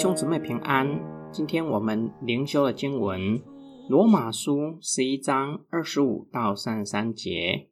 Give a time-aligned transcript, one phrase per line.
[0.00, 0.86] 兄姊妹平安。
[1.32, 3.20] 今天我们灵修的经文
[3.88, 7.68] 《罗马书》十一章二十五到三十三节。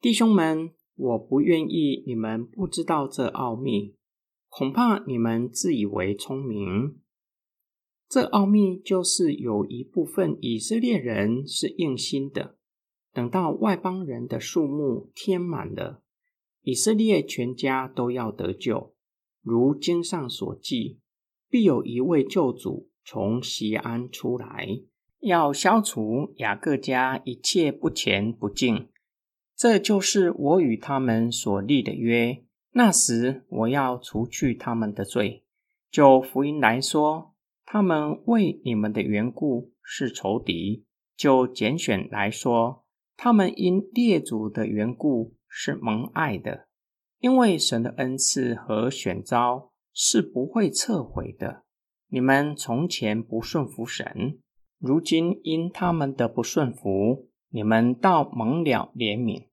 [0.00, 3.94] 弟兄们，我不愿意你们不知道这奥秘，
[4.48, 6.98] 恐怕你们自以为聪明。
[8.08, 12.56] 这奥秘就是有一部分以色列人是硬心的，
[13.12, 16.02] 等到外邦人的数目填满了，
[16.62, 18.96] 以色列全家都要得救，
[19.42, 20.98] 如经上所记。
[21.48, 24.66] 必有一位救主从西安出来，
[25.20, 28.88] 要消除雅各家一切不虔不敬。
[29.56, 32.42] 这就是我与他们所立的约。
[32.72, 35.44] 那时我要除去他们的罪。
[35.90, 40.84] 就福音来说，他们为你们的缘故是仇敌；
[41.16, 42.84] 就拣选来说，
[43.16, 46.66] 他们因列祖的缘故是蒙爱的。
[47.18, 49.72] 因为神的恩赐和选召。
[49.98, 51.62] 是不会撤回的。
[52.08, 54.38] 你们从前不顺服神，
[54.78, 59.46] 如今因他们的不顺服，你们倒蒙了怜悯。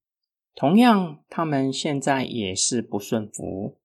[0.53, 3.79] 同样，他们现在也是不顺服，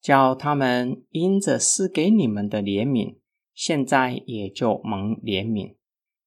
[0.00, 3.16] 叫他们因着施给你们的怜悯，
[3.52, 5.74] 现在也就蒙怜悯。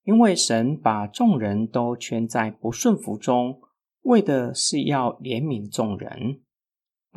[0.03, 3.61] 因为神把众人都圈在不顺服中，
[4.01, 6.41] 为的是要怜悯众人。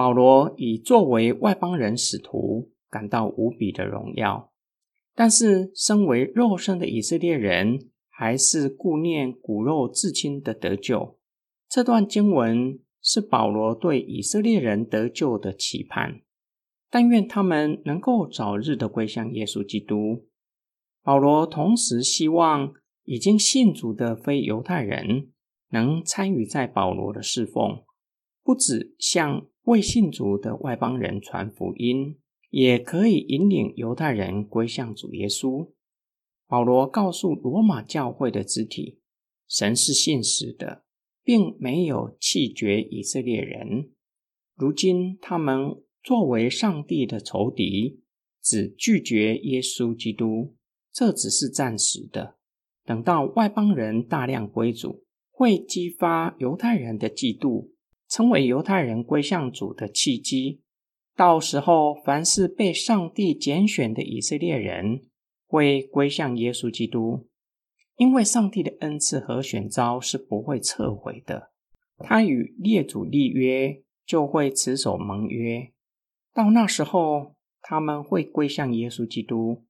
[0.01, 4.51] 保罗以作为外邦人使徒感到无比的荣耀，
[5.15, 11.19] 但是身为肉身的以色列人还是顾念骨肉至亲的得救。
[11.69, 16.23] 这段经文是保罗对以色列人得救的期盼，
[16.89, 20.25] 但愿他们能够早日的归向耶稣基督。
[21.03, 22.73] 保罗同时希望
[23.05, 25.31] 已经信主的非犹太人
[25.69, 27.83] 能参与在保罗的侍奉，
[28.43, 29.47] 不止像。
[29.64, 32.19] 为信主的外邦人传福音，
[32.50, 35.71] 也可以引领犹太人归向主耶稣。
[36.47, 38.99] 保罗告诉罗马教会的肢体，
[39.47, 40.84] 神是信实的，
[41.22, 43.91] 并没有弃绝以色列人。
[44.56, 48.00] 如今他们作为上帝的仇敌，
[48.43, 50.56] 只拒绝耶稣基督，
[50.93, 52.37] 这只是暂时的。
[52.84, 57.70] 等到外邦人大量归主，会激发犹太人的嫉妒。
[58.10, 60.60] 成为犹太人归向主的契机。
[61.16, 65.03] 到时候，凡是被上帝拣选的以色列人
[65.47, 67.28] 会归向耶稣基督，
[67.97, 71.53] 因为上帝的恩赐和选召是不会撤回的。
[71.99, 75.70] 他与列祖立约，就会持守盟约。
[76.32, 79.65] 到那时候，他们会归向耶稣基督。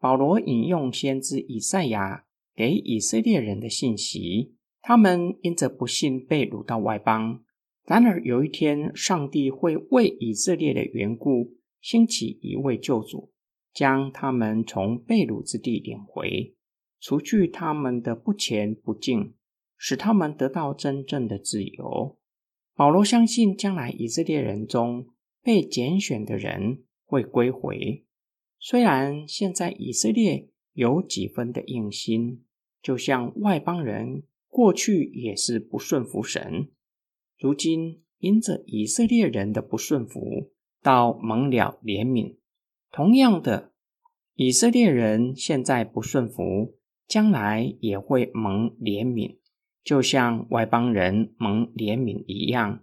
[0.00, 7.42] 保罗引用先知以赛亚给以色列人的信息：他们因着不信被掳到外邦。
[7.86, 13.30] 然而有一天，上帝会为以色列的缘故兴起一位救主，
[13.74, 16.54] 将他们从被掳之地领回，
[16.98, 19.34] 除去他们的不虔不敬，
[19.76, 22.18] 使他们得到真正的自由。
[22.74, 25.08] 保罗相信，将来以色列人中
[25.42, 28.04] 被拣选的人会归回。
[28.58, 32.42] 虽然现在以色列有几分的硬心，
[32.80, 36.70] 就像外邦人过去也是不顺服神。
[37.44, 40.50] 如今因着以色列人的不顺服，
[40.80, 42.38] 到蒙了怜悯。
[42.90, 43.74] 同样的，
[44.32, 49.36] 以色列人现在不顺服，将来也会蒙怜悯，
[49.82, 52.82] 就像外邦人蒙怜悯一样。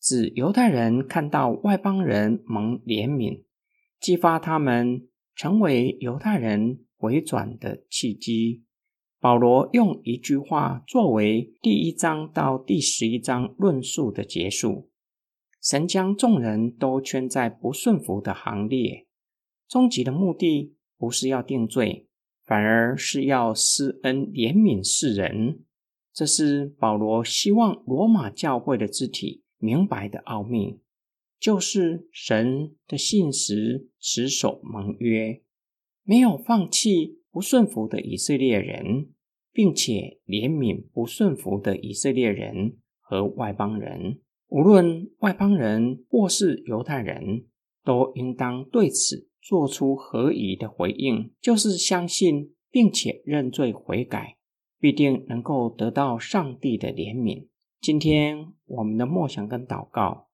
[0.00, 3.42] 指犹太人看到外邦人蒙怜悯，
[4.00, 8.64] 激发他们成为犹太人回转的契机。
[9.22, 14.90] 保罗用一句话作为第一章到第十一章论述的结束：
[15.62, 19.06] 神将众人都圈在不顺服的行列，
[19.68, 22.08] 终极的目的不是要定罪，
[22.44, 25.60] 反而是要施恩怜悯世人。
[26.12, 30.80] 这是保罗希望罗马教会的肢体明白的奥秘，
[31.38, 35.40] 就是神的信实持守盟约，
[36.02, 37.20] 没有放弃。
[37.32, 39.08] 不顺服的以色列人，
[39.52, 47.46] 并且怜悯不顺服的以色列人和外邦人，无论外邦人或是犹太人，
[47.84, 54.36] 都应当对此做出合宜的回应，就是相信并且认罪悔改，
[54.78, 57.48] 必定能够得到上帝的怜悯。
[57.80, 60.28] 今天我们的默想跟祷告，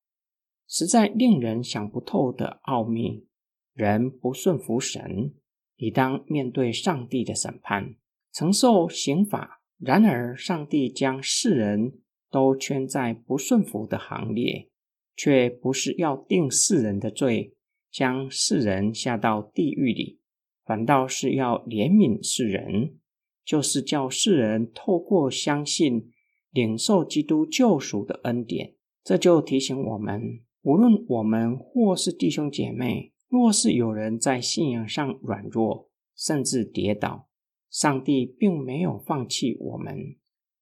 [0.69, 3.26] 实在令人想不透的奥秘，
[3.75, 5.35] 人不顺服神。
[5.76, 7.94] 理当面对上帝的审判，
[8.38, 9.61] 承受刑罚。
[9.79, 11.94] 然而，上帝将世人
[12.31, 14.69] 都圈在不顺服的行列，
[15.17, 17.56] 却不是要定世人的罪，
[17.90, 20.20] 将世人下到地狱里，
[20.64, 23.00] 反倒是要怜悯世人，
[23.44, 26.12] 就是叫世人透过相信
[26.52, 28.76] 领受基督救赎的恩典。
[29.02, 37.28] 这就提醒我们，无论我们或是弟兄姐妹，若是有人在信仰上软弱，甚至跌倒，
[37.70, 40.17] 上帝并没有放弃我们。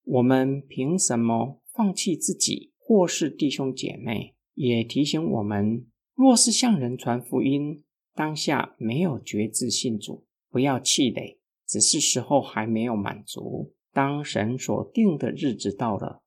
[0.05, 4.35] 我们凭什么放弃自己或是弟兄姐妹？
[4.55, 13.75] 也提醒我们，若是向人传福音，当下没有觉知信主，不要气馁，只是时候还没有满足。
[13.93, 16.23] 当神所定的日子到了，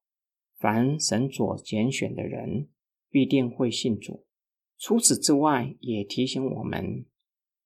[0.59, 2.69] 凡神所拣选的人，
[3.09, 4.25] 必定会信主。
[4.77, 7.05] 除此之外，也提醒我们，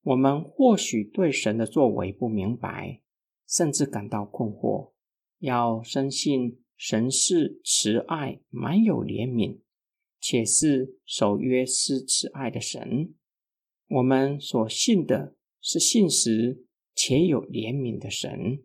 [0.03, 3.01] 我们或许对神的作为不明白，
[3.47, 4.91] 甚至感到困惑。
[5.39, 9.59] 要深信神是慈爱、满有怜悯，
[10.19, 13.13] 且是守约施慈爱的神。
[13.89, 18.63] 我们所信的是信实且有怜悯的神，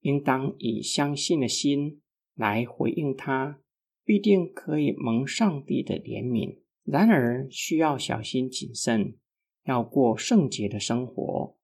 [0.00, 2.00] 应当以相信的心
[2.34, 3.60] 来回应他，
[4.04, 6.60] 必定可以蒙上帝的怜悯。
[6.84, 9.16] 然而，需要小心谨慎，
[9.64, 11.56] 要过圣洁的生活，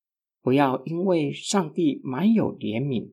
[0.47, 3.11] 不要因为上帝满有怜悯。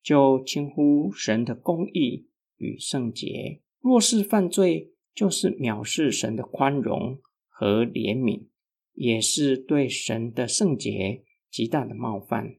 [0.00, 8.46] 就轻忽神的公义与圣洁，若是犯罪，就是藐视神的宽容和怜悯，
[8.94, 12.54] 也是对神的圣洁极大的冒犯。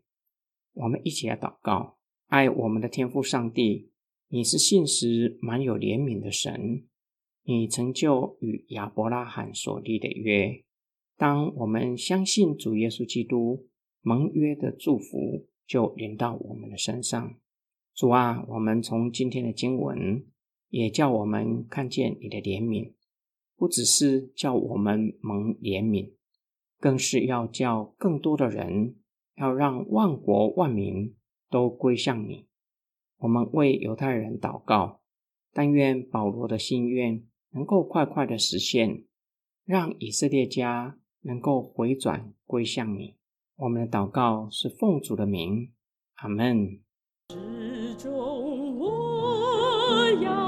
[0.73, 3.89] 我们一起来祷告：爱我们的天父上帝，
[4.27, 6.83] 你是信实满有怜悯的神，
[7.45, 10.65] 你成就与亚伯拉罕所立的约。
[11.15, 13.68] 当我们相信主耶稣基督
[14.01, 15.47] 盟约的祝福。
[15.69, 17.35] 就临到我们的身上，
[17.93, 20.25] 主啊，我们从今天的经文
[20.69, 22.93] 也叫我们看见你的怜悯，
[23.55, 26.13] 不只是叫我们蒙怜悯，
[26.79, 28.95] 更是要叫更多的人，
[29.35, 31.15] 要让万国万民
[31.51, 32.47] 都归向你。
[33.19, 35.01] 我们为犹太人祷告，
[35.53, 39.05] 但愿保罗的心愿能够快快的实现，
[39.65, 43.18] 让以色列家能够回转归向你。
[43.61, 45.73] 我们的祷告是奉主的名，
[46.15, 46.79] 阿门。
[47.27, 50.38] 始终我要。